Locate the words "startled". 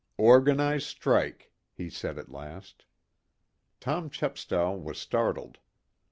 4.97-5.59